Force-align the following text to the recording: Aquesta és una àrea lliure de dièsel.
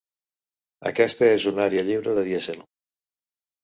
Aquesta 0.91 1.29
és 1.35 1.47
una 1.53 1.69
àrea 1.69 1.87
lliure 1.93 2.19
de 2.19 2.27
dièsel. 2.33 2.69